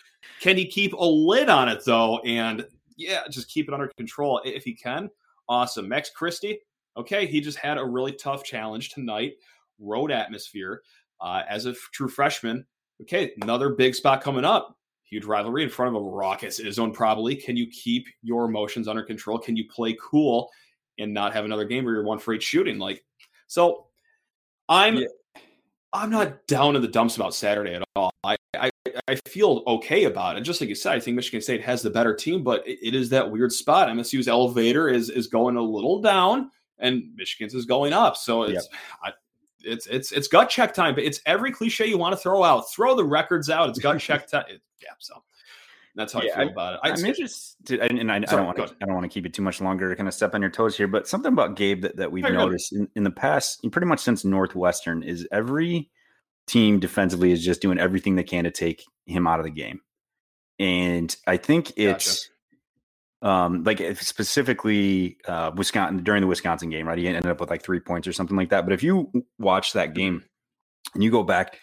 [0.41, 2.19] Can he keep a lid on it though?
[2.21, 2.67] And
[2.97, 5.11] yeah, just keep it under control if he can.
[5.49, 6.61] Awesome, Max Christie.
[6.97, 9.33] Okay, he just had a really tough challenge tonight.
[9.81, 10.83] Road atmosphere
[11.21, 12.65] uh, as a true freshman.
[13.03, 14.77] Okay, another big spot coming up.
[15.03, 16.93] Huge rivalry in front of a raucous zone.
[16.93, 17.35] Probably.
[17.37, 19.39] Can you keep your emotions under control?
[19.39, 20.51] Can you play cool?
[20.99, 22.79] And not have another game where you're one for eight shooting.
[22.79, 23.05] Like,
[23.47, 23.87] so
[24.69, 25.07] I'm Yeah.
[25.93, 28.11] I'm not down in the dumps about Saturday at all.
[28.25, 28.71] I, I
[29.07, 30.41] I feel okay about it.
[30.41, 32.95] Just like you said, I think Michigan State has the better team, but it, it
[32.97, 33.89] is that weird spot.
[33.89, 38.17] MSU's elevator is is going a little down, and Michigan's is going up.
[38.17, 38.69] So it's
[39.05, 39.13] I,
[39.61, 40.97] it's it's it's gut check time.
[40.97, 42.71] But it's every cliche you want to throw out.
[42.73, 43.69] Throw the records out.
[43.69, 44.45] It's gut check time.
[44.49, 44.91] It- yeah.
[44.99, 45.23] So
[45.95, 46.81] that's how Yeah, I feel about it.
[46.83, 48.65] I, I'm interested, and, and I, I don't want to.
[48.65, 50.51] I don't want to keep it too much longer to kind of step on your
[50.51, 50.89] toes here.
[50.89, 54.25] But something about Gabe that, that we've noticed in, in the past, pretty much since
[54.25, 55.91] Northwestern, is every
[56.47, 59.81] team defensively is just doing everything they can to take him out of the game.
[60.59, 62.29] And I think it's
[63.23, 66.99] um like specifically uh Wisconsin during the Wisconsin game, right?
[66.99, 68.65] He ended up with like three points or something like that.
[68.65, 70.25] But if you watch that game
[70.95, 71.59] and you go back,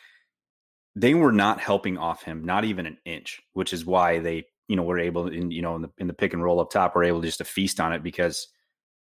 [0.95, 4.75] they were not helping off him, not even an inch, which is why they, you
[4.75, 6.95] know, were able in, you know, in the in the pick and roll up top,
[6.95, 8.47] were able just to feast on it because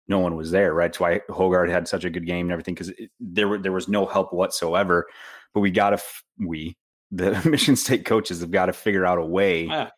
[0.09, 0.87] no one was there, right?
[0.89, 3.89] That's why Hoggard had such a good game and everything because there were there was
[3.89, 5.07] no help whatsoever.
[5.55, 6.03] But we got to
[6.39, 6.77] we
[7.11, 9.91] the Michigan State coaches have got to figure out a way, Ah,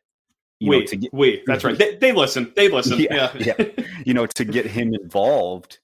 [0.61, 1.43] you know, wait, to get wait.
[1.47, 1.77] That's right.
[1.77, 2.53] They, they listen.
[2.57, 2.99] They listen.
[2.99, 3.65] Yeah, Yeah.
[4.05, 5.79] you know to get him involved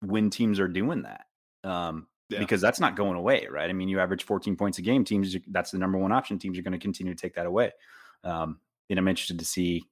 [0.00, 1.24] when teams are doing that.
[1.62, 2.38] Um, Yeah.
[2.38, 3.68] because that's not going away, right?
[3.68, 5.04] I mean, you average 14 points a game.
[5.04, 6.38] Teams, that's the number one option.
[6.38, 7.72] Teams are going to continue to take that away.
[8.24, 9.84] Um, and I'm interested to see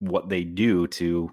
[0.00, 1.30] what they do to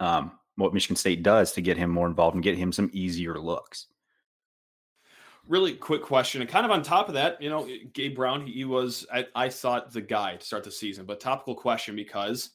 [0.00, 3.38] um, what Michigan State does to get him more involved and get him some easier
[3.38, 3.86] looks.
[5.48, 8.52] really quick question and kind of on top of that you know gabe brown he,
[8.52, 12.50] he was I, I thought the guy to start the season but topical question because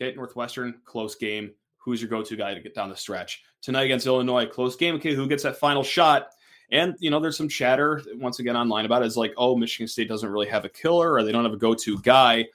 [0.00, 4.06] okay northwestern close game who's your go-to guy to get down the stretch tonight against
[4.06, 6.30] illinois close game okay who gets that final shot
[6.72, 9.88] and you know there's some chatter once again online about it is like oh michigan
[9.88, 12.46] state doesn't really have a killer or they don't have a go-to guy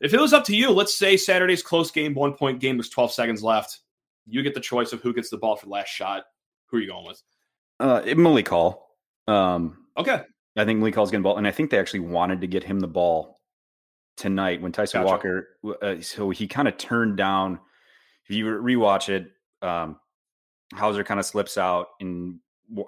[0.00, 2.88] If it was up to you, let's say Saturday's close game, one point game, there's
[2.88, 3.80] 12 seconds left.
[4.26, 6.24] You get the choice of who gets the ball for the last shot.
[6.66, 7.22] Who are you going with?
[7.80, 8.86] Uh, Malik Hall.
[9.26, 10.22] Um, okay.
[10.56, 12.62] I think Malik Hall's getting the ball, and I think they actually wanted to get
[12.62, 13.40] him the ball
[14.16, 15.10] tonight when Tyson gotcha.
[15.10, 15.48] Walker.
[15.82, 17.58] Uh, so he kind of turned down.
[18.28, 19.30] If you rewatch it,
[19.62, 19.96] um,
[20.74, 22.38] Hauser kind of slips out, and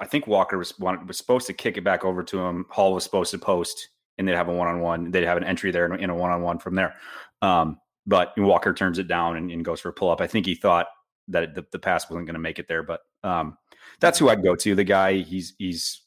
[0.01, 2.67] I think Walker was wanted, was supposed to kick it back over to him.
[2.71, 3.89] Hall was supposed to post,
[4.19, 5.11] and they'd have a one on one.
[5.11, 6.95] They'd have an entry there in a one on one from there.
[7.43, 10.21] Um, but Walker turns it down and, and, goes for a pull up.
[10.21, 10.89] I think he thought
[11.29, 13.57] that the, the pass wasn't going to make it there, but um,
[14.01, 14.75] that's who I'd go to.
[14.75, 16.03] The guy, he's he's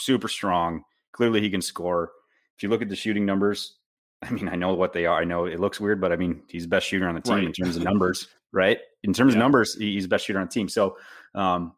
[0.00, 0.84] super strong.
[1.12, 2.12] Clearly, he can score.
[2.56, 3.76] If you look at the shooting numbers,
[4.22, 5.20] I mean, I know what they are.
[5.20, 7.34] I know it looks weird, but I mean, he's the best shooter on the team
[7.34, 7.44] right.
[7.44, 8.78] in terms of numbers, right?
[9.02, 9.38] In terms yeah.
[9.38, 10.68] of numbers, he's the best shooter on the team.
[10.68, 10.96] So,
[11.34, 11.74] um,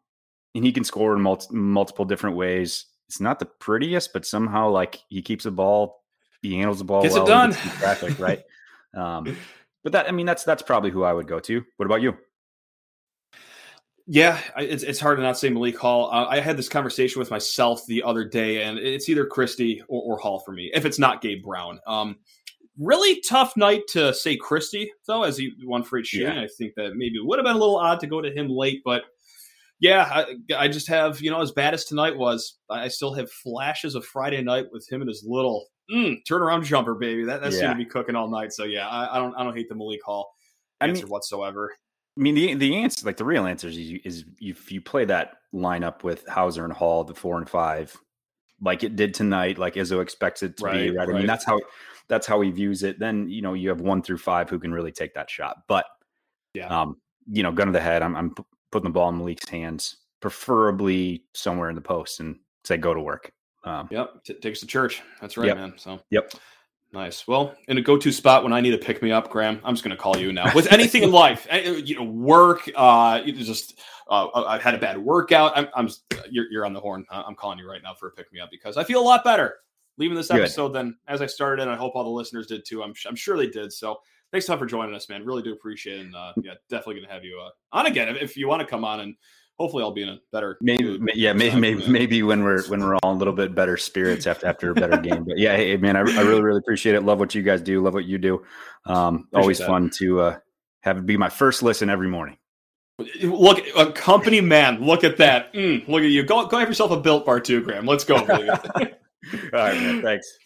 [0.55, 2.85] and he can score in multi- multiple different ways.
[3.07, 6.01] It's not the prettiest, but somehow like he keeps the ball,
[6.41, 7.51] he handles the ball, gets well, it done.
[7.51, 8.41] Traffic, right?
[8.95, 9.37] um,
[9.83, 11.63] but that, I mean, that's that's probably who I would go to.
[11.77, 12.17] What about you?
[14.07, 16.09] Yeah, it's it's hard to not say Malik Hall.
[16.11, 20.01] Uh, I had this conversation with myself the other day, and it's either Christie or,
[20.15, 20.71] or Hall for me.
[20.73, 22.15] If it's not Gabe Brown, um,
[22.79, 26.35] really tough night to say Christie though, as he won for each shooting.
[26.35, 26.43] Yeah.
[26.43, 28.47] I think that maybe it would have been a little odd to go to him
[28.47, 29.03] late, but
[29.79, 33.31] yeah, I, I, just have you know as bad as tonight was, I still have
[33.31, 37.25] flashes of Friday night with him and his little mm, turnaround jumper, baby.
[37.25, 37.69] That that's yeah.
[37.69, 38.53] to be cooking all night.
[38.53, 40.31] So yeah, I, I, don't I don't hate the Malik Hall
[40.81, 41.75] answer I mean, whatsoever.
[42.17, 45.37] I mean, the the answer, like the real answer is, is if you play that
[45.53, 47.95] lineup with Hauser and Hall, the four and five,
[48.61, 51.07] like it did tonight, like Izzo expects it to right, be, right?
[51.07, 51.15] right?
[51.15, 51.59] I mean, that's how
[52.07, 52.99] that's how he views it.
[52.99, 55.57] Then you know you have one through five who can really take that shot.
[55.67, 55.85] But
[56.53, 56.95] yeah, um,
[57.27, 58.33] you know, gun to the head, I'm, I'm
[58.75, 62.99] putting the ball in Malik's hands, preferably somewhere in the post, and say go to
[62.99, 63.31] work.
[63.63, 65.01] Um, yep, T- takes to church.
[65.21, 65.55] That's right, yep.
[65.55, 65.73] man.
[65.77, 66.33] So yep.
[66.91, 67.25] Nice.
[67.25, 69.83] Well, in a go-to spot when I need to pick me up, Graham, I'm just
[69.85, 70.53] going to call you now.
[70.53, 74.77] With anything in life, eh, you know, work, uh, you just uh, I've had a
[74.77, 75.53] bad workout.
[75.55, 75.89] I'm, I'm
[76.29, 77.05] you're, you're on the horn.
[77.09, 79.23] I'm calling you right now for a pick me up because I feel a lot
[79.23, 79.55] better
[79.97, 80.75] leaving this episode Good.
[80.75, 82.83] than as I started, and I hope all the listeners did too.
[82.83, 83.71] I'm, I'm sure they did.
[83.71, 84.01] So
[84.35, 85.25] thanks lot for joining us, man.
[85.25, 86.05] Really do appreciate it.
[86.07, 88.59] And uh, yeah, definitely going to have you uh, on again if, if you want
[88.59, 89.15] to come on and
[89.57, 92.97] hopefully I'll be in a better maybe yeah maybe maybe, maybe when we're when we're
[92.97, 95.95] all a little bit better spirits after after a better game but yeah hey man
[95.95, 97.03] I, I really really appreciate it.
[97.03, 98.43] Love what you guys do love what you do.
[98.85, 99.67] Um always that.
[99.67, 100.37] fun to uh
[100.81, 102.35] have it be my first listen every morning.
[103.23, 105.53] Look a company man look at that.
[105.53, 106.23] Mm, look at you.
[106.23, 107.85] Go go have yourself a built bar too graham.
[107.85, 108.91] Let's go all right
[109.53, 110.01] man.
[110.01, 110.37] Thanks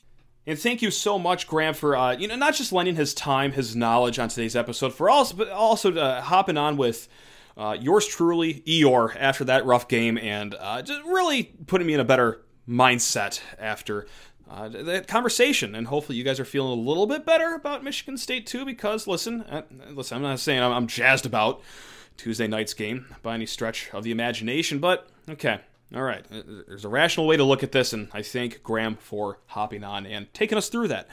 [0.49, 3.51] and thank you so much, Graham, for uh, you know not just lending his time,
[3.51, 7.07] his knowledge on today's episode, for also but also uh, hopping on with
[7.55, 11.99] uh, yours truly, Eor, after that rough game, and uh, just really putting me in
[11.99, 14.07] a better mindset after
[14.49, 15.75] uh, that conversation.
[15.75, 18.65] And hopefully, you guys are feeling a little bit better about Michigan State too.
[18.65, 21.62] Because listen, uh, listen, I'm not saying I'm, I'm jazzed about
[22.17, 25.59] Tuesday night's game by any stretch of the imagination, but okay.
[25.95, 28.95] All right, uh, there's a rational way to look at this, and I thank Graham
[28.95, 31.08] for hopping on and taking us through that.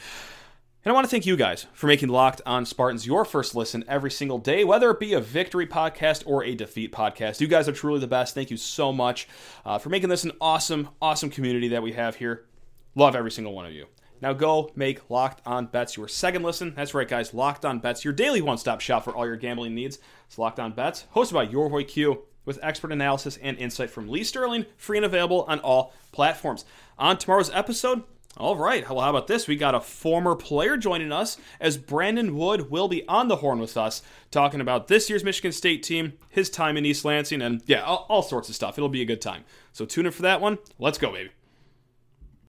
[0.85, 3.85] And I want to thank you guys for making Locked on Spartans your first listen
[3.89, 7.41] every single day, whether it be a victory podcast or a defeat podcast.
[7.41, 8.35] You guys are truly the best.
[8.35, 9.27] Thank you so much
[9.65, 12.45] uh, for making this an awesome, awesome community that we have here.
[12.95, 13.87] Love every single one of you.
[14.21, 16.75] Now go make Locked On Bets your second listen.
[16.77, 17.35] That's right, guys.
[17.35, 19.99] Locked On Bets, your daily one stop shop for all your gambling needs.
[20.27, 24.09] It's Locked On Bets, hosted by your boy Q, with expert analysis and insight from
[24.09, 26.65] Lee Sterling, free and available on all platforms.
[26.99, 28.05] On tomorrow's episode,
[28.39, 28.89] all right.
[28.89, 29.49] Well, how about this?
[29.49, 33.59] We got a former player joining us as Brandon Wood will be on the horn
[33.59, 37.63] with us talking about this year's Michigan State team, his time in East Lansing, and
[37.67, 38.77] yeah, all, all sorts of stuff.
[38.77, 39.45] It'll be a good time.
[39.73, 40.59] So tune in for that one.
[40.79, 41.31] Let's go, baby.